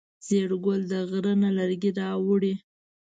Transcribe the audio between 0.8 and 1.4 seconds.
د غره